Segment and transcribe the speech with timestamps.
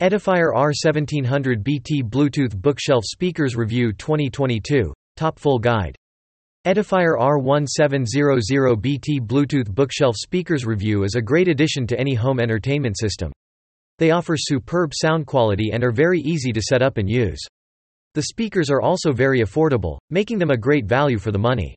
[0.00, 5.96] Edifier R1700 BT Bluetooth Bookshelf Speakers Review 2022, Top Full Guide.
[6.64, 12.96] Edifier R1700 BT Bluetooth Bookshelf Speakers Review is a great addition to any home entertainment
[12.96, 13.32] system.
[13.98, 17.40] They offer superb sound quality and are very easy to set up and use.
[18.14, 21.74] The speakers are also very affordable, making them a great value for the money.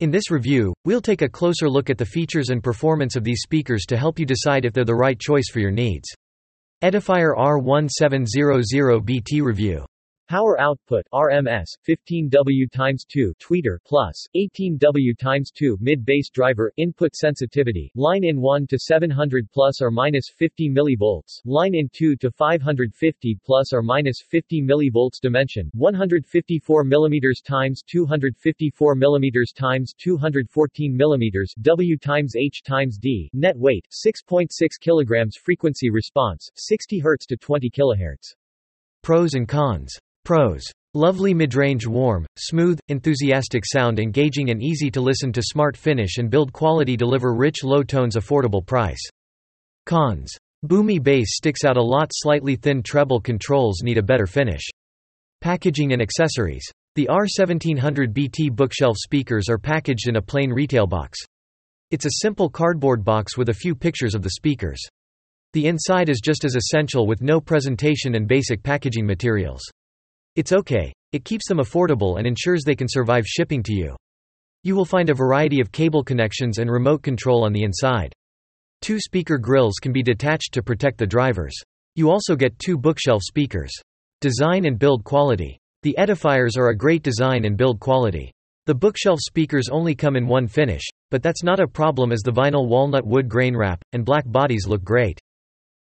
[0.00, 3.42] In this review, we'll take a closer look at the features and performance of these
[3.42, 6.08] speakers to help you decide if they're the right choice for your needs.
[6.82, 9.84] Edifier R1700BT Review
[10.26, 17.14] Power output RMS 15W times 2 tweeter plus 18W times 2 mid bass driver input
[17.14, 22.30] sensitivity line in 1 to 700 plus or minus 50 millivolts line in 2 to
[22.30, 31.52] 550 plus or minus 50 millivolts dimension 154 millimeters times 254 millimeters times 214 millimeters
[31.60, 34.48] W times H times D net weight 6.6
[34.80, 38.34] kilograms frequency response 60 Hz to 20 kHz
[39.02, 40.62] Pros and cons Pros.
[40.94, 46.30] Lovely midrange warm, smooth, enthusiastic sound engaging and easy to listen to smart finish and
[46.30, 49.02] build quality deliver rich low tones affordable price.
[49.86, 50.32] Cons.
[50.64, 54.62] Boomy bass sticks out a lot slightly thin treble controls need a better finish.
[55.42, 56.64] Packaging and accessories.
[56.94, 61.18] The R1700 BT bookshelf speakers are packaged in a plain retail box.
[61.90, 64.80] It's a simple cardboard box with a few pictures of the speakers.
[65.52, 69.60] The inside is just as essential with no presentation and basic packaging materials.
[70.36, 70.92] It's okay.
[71.12, 73.94] It keeps them affordable and ensures they can survive shipping to you.
[74.64, 78.12] You will find a variety of cable connections and remote control on the inside.
[78.80, 81.54] Two speaker grills can be detached to protect the drivers.
[81.94, 83.70] You also get two bookshelf speakers.
[84.20, 85.58] Design and build quality.
[85.82, 88.32] The edifiers are a great design and build quality.
[88.66, 92.32] The bookshelf speakers only come in one finish, but that's not a problem as the
[92.32, 95.20] vinyl walnut wood grain wrap, and black bodies look great.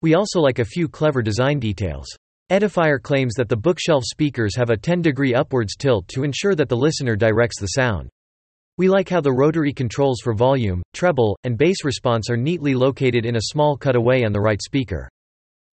[0.01, 2.07] We also like a few clever design details.
[2.51, 6.77] Edifier claims that the bookshelf speakers have a 10-degree upwards tilt to ensure that the
[6.77, 8.09] listener directs the sound.
[8.79, 13.27] We like how the rotary controls for volume, treble, and bass response are neatly located
[13.27, 15.11] in a small cutaway on the right speaker.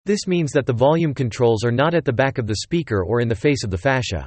[0.04, 3.22] This means that the volume controls are not at the back of the speaker or
[3.22, 4.26] in the face of the fascia.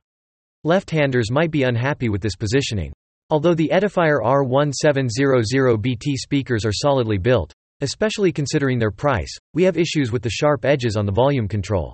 [0.64, 2.94] Left-handers might be unhappy with this positioning.
[3.28, 7.52] Although the Edifier R1700BT speakers are solidly built,
[7.82, 11.92] especially considering their price, we have issues with the sharp edges on the volume control.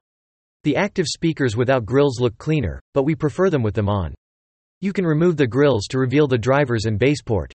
[0.65, 4.15] The active speakers without grills look cleaner, but we prefer them with them on.
[4.81, 7.53] You can remove the grills to reveal the drivers and baseport.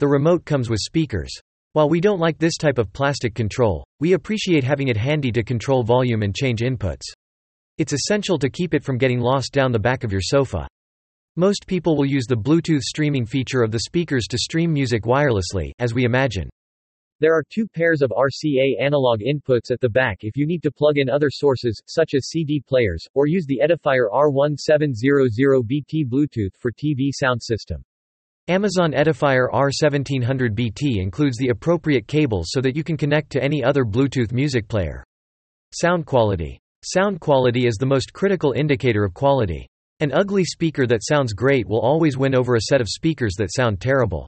[0.00, 1.30] The remote comes with speakers.
[1.74, 5.44] While we don't like this type of plastic control, we appreciate having it handy to
[5.44, 7.04] control volume and change inputs.
[7.78, 10.66] It's essential to keep it from getting lost down the back of your sofa.
[11.36, 15.70] Most people will use the Bluetooth streaming feature of the speakers to stream music wirelessly,
[15.78, 16.50] as we imagine.
[17.22, 20.72] There are two pairs of RCA analog inputs at the back if you need to
[20.72, 26.72] plug in other sources, such as CD players, or use the Edifier R1700BT Bluetooth for
[26.72, 27.84] TV sound system.
[28.48, 33.84] Amazon Edifier R1700BT includes the appropriate cables so that you can connect to any other
[33.84, 35.04] Bluetooth music player.
[35.72, 36.58] Sound quality.
[36.82, 39.68] Sound quality is the most critical indicator of quality.
[40.00, 43.54] An ugly speaker that sounds great will always win over a set of speakers that
[43.54, 44.26] sound terrible.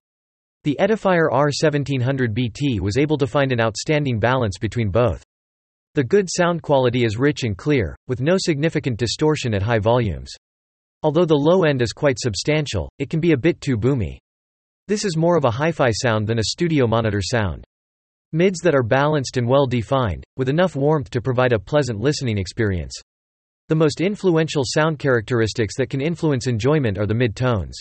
[0.65, 5.23] The Edifier R1700BT was able to find an outstanding balance between both.
[5.93, 10.33] The good sound quality is rich and clear, with no significant distortion at high volumes.
[11.03, 14.17] Although the low end is quite substantial, it can be a bit too boomy.
[14.89, 17.63] This is more of a hi-fi sound than a studio monitor sound.
[18.33, 22.39] Mids that are balanced and well defined, with enough warmth to provide a pleasant listening
[22.39, 22.95] experience.
[23.69, 27.77] The most influential sound characteristics that can influence enjoyment are the mid-tones.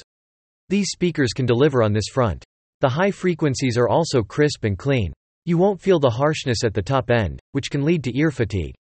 [0.68, 2.44] These speakers can deliver on this front.
[2.84, 5.14] The high frequencies are also crisp and clean.
[5.46, 8.76] You won't feel the harshness at the top end, which can lead to ear fatigue.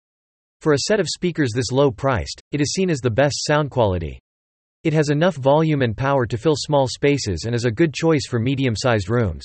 [0.60, 3.72] For a set of speakers this low priced, it is seen as the best sound
[3.72, 4.20] quality.
[4.84, 8.28] It has enough volume and power to fill small spaces and is a good choice
[8.28, 9.44] for medium-sized rooms.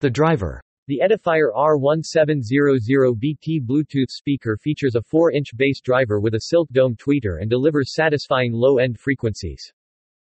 [0.00, 0.58] The driver.
[0.86, 7.42] The Edifier R1700BT Bluetooth speaker features a 4-inch bass driver with a silk dome tweeter
[7.42, 9.70] and delivers satisfying low-end frequencies.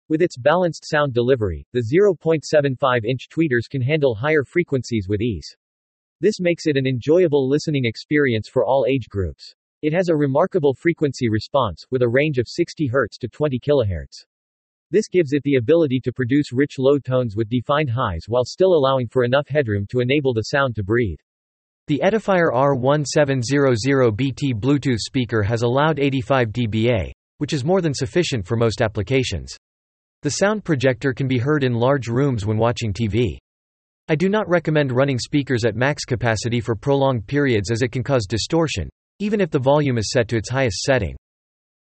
[0.10, 5.56] With its balanced sound delivery, the 0.75-inch tweeters can handle higher frequencies with ease.
[6.20, 9.54] This makes it an enjoyable listening experience for all age groups.
[9.84, 14.26] It has a remarkable frequency response, with a range of 60 Hz to 20 kHz.
[14.90, 18.74] This gives it the ability to produce rich low tones with defined highs while still
[18.74, 21.20] allowing for enough headroom to enable the sound to breathe.
[21.86, 28.48] The Edifier R1700BT Bluetooth speaker has a loud 85 dBA, which is more than sufficient
[28.48, 29.56] for most applications.
[30.22, 33.38] The sound projector can be heard in large rooms when watching TV.
[34.10, 38.04] I do not recommend running speakers at max capacity for prolonged periods as it can
[38.04, 38.90] cause distortion,
[39.20, 41.16] even if the volume is set to its highest setting.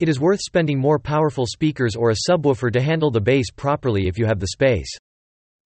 [0.02, 4.10] It is worth spending more powerful speakers or a subwoofer to handle the bass properly
[4.10, 4.92] if you have the space.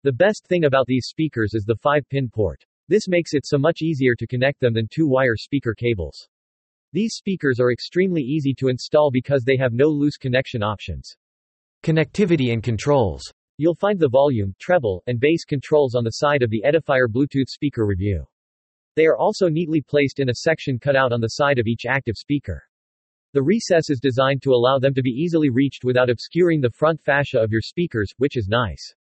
[0.04, 2.63] The best thing about these speakers is the 5-pin port.
[2.88, 6.27] This makes it so much easier to connect them than two-wire speaker cables.
[6.94, 11.16] These speakers are extremely easy to install because they have no loose connection options.
[11.83, 13.21] Connectivity and controls.
[13.57, 17.47] You'll find the volume, treble, and bass controls on the side of the Edifier Bluetooth
[17.47, 18.25] speaker review.
[18.95, 21.85] They are also neatly placed in a section cut out on the side of each
[21.87, 22.61] active speaker.
[23.33, 26.99] The recess is designed to allow them to be easily reached without obscuring the front
[26.99, 28.93] fascia of your speakers, which is nice.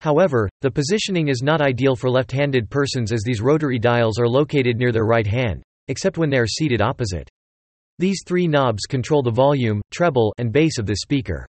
[0.00, 4.76] However, the positioning is not ideal for left-handed persons as these rotary dials are located
[4.76, 7.30] near their right hand, except when they are seated opposite.
[7.98, 11.46] These three knobs control the volume, treble, and bass of this speaker.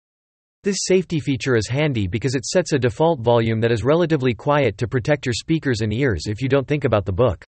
[0.61, 4.77] This safety feature is handy because it sets a default volume that is relatively quiet
[4.79, 7.45] to protect your speakers and ears if you don't think about the book.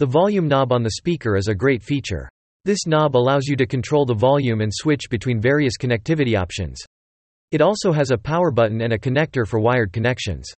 [0.00, 2.28] The volume knob on the speaker is a great feature.
[2.64, 6.80] This knob allows you to control the volume and switch between various connectivity options.
[7.52, 10.52] It also has a power button and a connector for wired connections.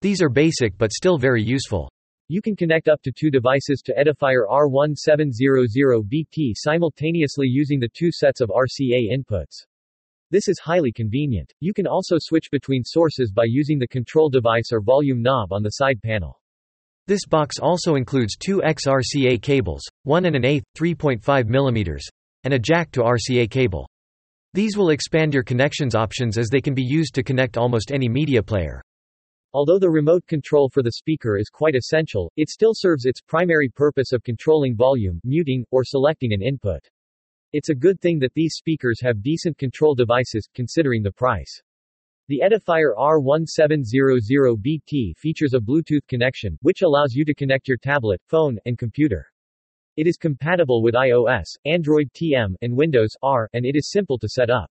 [0.00, 1.88] These are basic but still very useful.
[2.26, 8.40] You can connect up to two devices to Edifier R1700BT simultaneously using the two sets
[8.40, 9.66] of RCA inputs.
[10.32, 11.52] This is highly convenient.
[11.60, 15.62] You can also switch between sources by using the control device or volume knob on
[15.62, 16.40] the side panel.
[17.06, 22.00] This box also includes two XRCA cables, 1 and an eighth, 3.5 mm,
[22.44, 23.86] and a jack to RCA cable.
[24.54, 28.08] These will expand your connections options as they can be used to connect almost any
[28.08, 28.80] media player.
[29.52, 33.68] Although the remote control for the speaker is quite essential, it still serves its primary
[33.68, 36.80] purpose of controlling volume, muting, or selecting an input.
[37.52, 41.60] It's a good thing that these speakers have decent control devices, considering the price.
[42.28, 48.58] The Edifier R1700BT features a Bluetooth connection, which allows you to connect your tablet, phone,
[48.64, 49.26] and computer.
[49.98, 54.30] It is compatible with iOS, Android TM, and Windows R, and it is simple to
[54.30, 54.70] set up.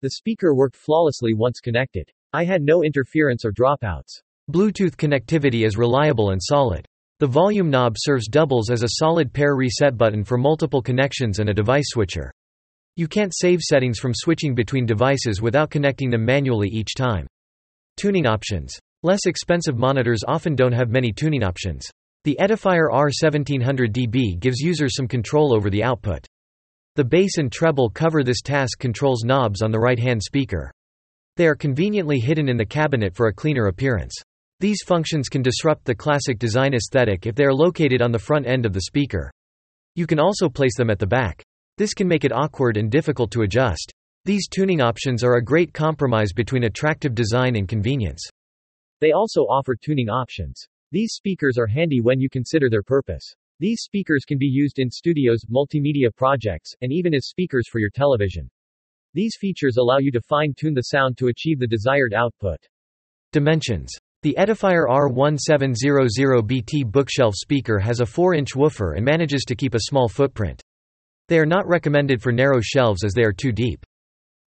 [0.00, 2.12] The speaker worked flawlessly once connected.
[2.32, 4.22] I had no interference or dropouts.
[4.52, 6.86] Bluetooth connectivity is reliable and solid.
[7.20, 11.48] The volume knob serves doubles as a solid pair reset button for multiple connections and
[11.48, 12.32] a device switcher.
[12.96, 17.28] You can't save settings from switching between devices without connecting them manually each time.
[17.96, 18.76] Tuning options.
[19.04, 21.86] Less expensive monitors often don't have many tuning options.
[22.24, 26.26] The Edifier R1700DB gives users some control over the output.
[26.96, 30.72] The bass and treble cover this task controls knobs on the right-hand speaker.
[31.36, 34.14] They are conveniently hidden in the cabinet for a cleaner appearance.
[34.64, 38.46] These functions can disrupt the classic design aesthetic if they are located on the front
[38.46, 39.30] end of the speaker.
[39.94, 41.44] You can also place them at the back.
[41.76, 43.92] This can make it awkward and difficult to adjust.
[44.24, 48.26] These tuning options are a great compromise between attractive design and convenience.
[49.02, 50.64] They also offer tuning options.
[50.92, 53.34] These speakers are handy when you consider their purpose.
[53.60, 57.90] These speakers can be used in studios, multimedia projects, and even as speakers for your
[57.90, 58.48] television.
[59.12, 62.60] These features allow you to fine-tune the sound to achieve the desired output.
[63.30, 63.92] Dimensions.
[64.24, 70.08] The Edifier R1700BT bookshelf speaker has a 4-inch woofer and manages to keep a small
[70.08, 70.62] footprint.
[71.28, 73.84] They are not recommended for narrow shelves as they are too deep.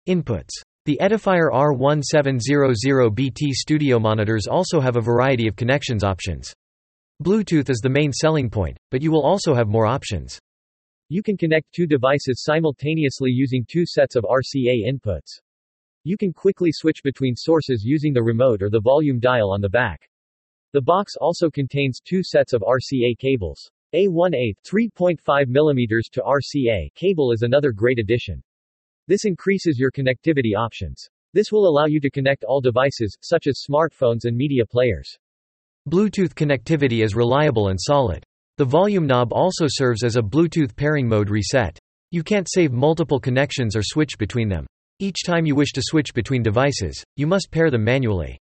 [0.08, 0.50] Inputs.
[0.86, 6.52] The Edifier R1700BT studio monitors also have a variety of connections options.
[7.22, 10.40] Bluetooth is the main selling point, but you will also have more options.
[11.08, 15.38] You can connect two devices simultaneously using two sets of RCA inputs.
[16.08, 19.68] You can quickly switch between sources using the remote or the volume dial on the
[19.68, 20.08] back.
[20.72, 23.70] The box also contains two sets of RCA cables.
[23.92, 25.18] A 1/8 3.5
[25.50, 28.42] mm to RCA cable is another great addition.
[29.06, 31.06] This increases your connectivity options.
[31.34, 35.14] This will allow you to connect all devices, such as smartphones and media players.
[35.90, 38.24] Bluetooth connectivity is reliable and solid.
[38.56, 41.78] The volume knob also serves as a Bluetooth pairing mode reset.
[42.12, 44.66] You can't save multiple connections or switch between them.
[45.00, 48.36] Each time you wish to switch between devices, you must pair them manually.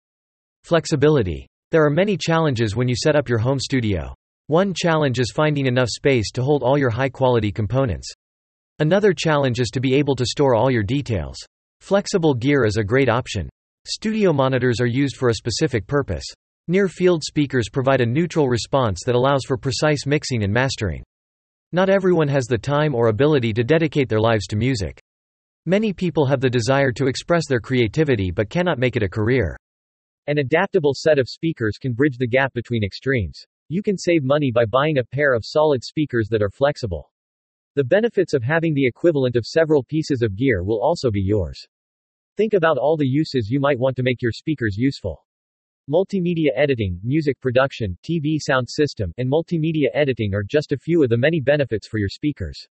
[0.63, 1.49] Flexibility.
[1.73, 4.15] There are many challenges when you set up your home studio.
[4.47, 8.09] One challenge is finding enough space to hold all your high-quality components.
[8.79, 11.37] Another challenge is to be able to store all your details.
[11.81, 13.49] Flexible gear is a great option.
[13.85, 16.25] Studio monitors are used for a specific purpose.
[16.69, 21.03] Near-field speakers provide a neutral response that allows for precise mixing and mastering.
[21.73, 25.01] Not everyone has the time or ability to dedicate their lives to music.
[25.67, 29.57] Many people have the desire to express their creativity but cannot make it a career.
[30.27, 33.47] An adaptable set of speakers can bridge the gap between extremes.
[33.71, 37.11] You can save money by buying a pair of solid speakers that are flexible.
[37.77, 41.67] The benefits of having the equivalent of several pieces of gear will also be yours.
[42.37, 45.25] Think about all the uses you might want to make your speakers useful.
[45.91, 51.09] Multimedia editing, music production, TV sound system, and multimedia editing are just a few of
[51.09, 52.69] the many benefits for your speakers.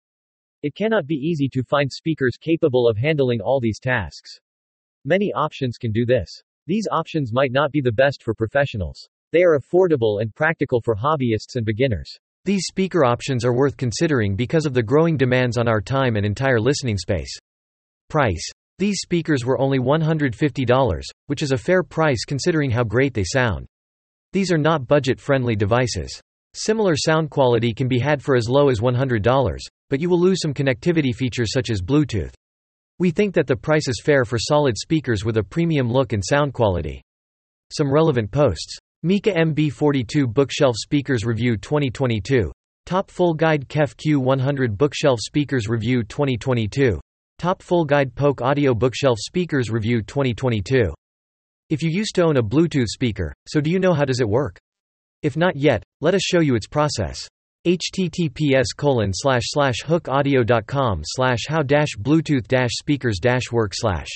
[0.64, 4.38] It cannot be easy to find speakers capable of handling all these tasks.
[5.06, 6.30] Many options can do this.
[6.68, 9.10] These options might not be the best for professionals.
[9.32, 12.16] They are affordable and practical for hobbyists and beginners.
[12.46, 16.26] These speaker options are worth considering because of the growing demands on our time and
[16.26, 17.36] entire listening space.
[18.10, 18.48] Price.
[18.78, 23.66] These speakers were only $150, which is a fair price considering how great they sound.
[24.32, 26.22] These are not budget-friendly devices.
[26.54, 29.58] Similar sound quality can be had for as low as $100,
[29.90, 32.34] but you will lose some connectivity features such as Bluetooth.
[33.00, 36.24] We think that the price is fair for solid speakers with a premium look and
[36.24, 37.02] sound quality.
[37.72, 38.78] Some relevant posts.
[39.02, 42.52] Micca MB42 Bookshelf Speakers Review 2022.
[42.86, 47.00] Top Full Guide KEF Q100 Bookshelf Speakers Review 2022.
[47.40, 50.94] Top Full Guide Polk Audio Bookshelf Speakers Review 2022.
[51.70, 54.28] If you used to own a Bluetooth speaker, so do you know how does it
[54.28, 54.60] work?
[55.24, 57.28] If not yet, let us show you its process
[57.68, 64.08] https colon slash slash hookaudio.com slash how dash bluetooth dash speakers dash work slash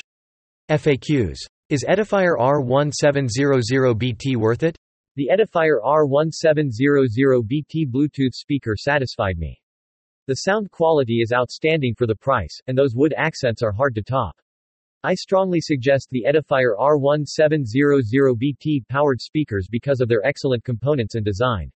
[0.71, 1.37] FAQs.
[1.69, 4.75] Is Edifier R1700BT worth it?
[5.15, 9.61] The Edifier R1700BT Bluetooth speaker satisfied me.
[10.27, 14.01] The sound quality is outstanding for the price, and those wood accents are hard to
[14.01, 14.35] top.
[15.05, 21.69] I strongly suggest the Edifier R1700BT powered speakers because of their excellent components and design.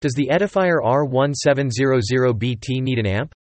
[0.00, 3.34] Does the Edifier R1700BT need an amp?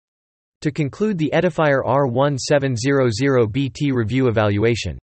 [0.62, 4.98] To conclude the Edifier R1700BT review evaluation.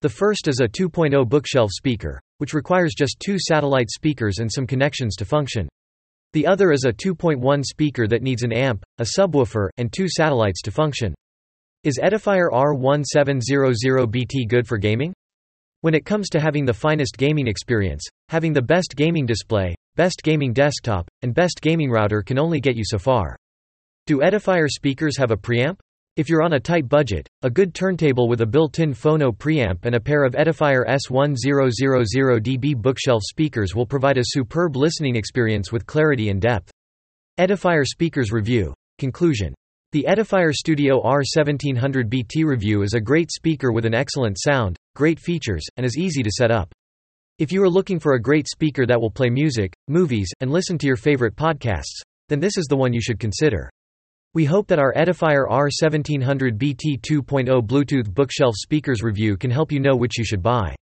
[0.00, 4.66] The first is a 2.0 bookshelf speaker, which requires just two satellite speakers and some
[4.66, 5.68] connections to function.
[6.32, 10.62] The other is a 2.1 speaker that needs an amp, a subwoofer, and two satellites
[10.62, 11.14] to function.
[11.82, 15.14] Is Edifier R1700BT good for gaming?
[15.80, 20.22] When it comes to having the finest gaming experience, having the best gaming display, best
[20.22, 23.34] gaming desktop, and best gaming router can only get you so far.
[24.06, 25.78] Do Edifier speakers have a preamp?
[26.18, 29.94] If you're on a tight budget, a good turntable with a built-in phono preamp and
[29.94, 36.28] a pair of Edifier S1000DB bookshelf speakers will provide a superb listening experience with clarity
[36.28, 36.70] and depth.
[37.38, 38.74] Edifier Speakers Review.
[38.98, 39.54] Conclusion.
[39.92, 45.64] The Edifier Studio R1700BT Review is a great speaker with an excellent sound, great features,
[45.76, 46.72] and is easy to set up.
[47.40, 50.78] If you are looking for a great speaker that will play music, movies, and listen
[50.78, 53.68] to your favorite podcasts, then this is the one you should consider.
[54.32, 59.96] We hope that our Edifier R1700BT 2.0 Bluetooth bookshelf speakers review can help you know
[59.96, 60.76] which you should buy.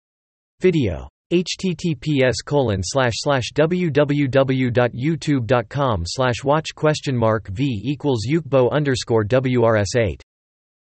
[0.63, 1.11] Video.
[1.33, 10.21] Https colon slash slash www.youtube.com slash watch question mark v equals ukbo underscore wrs8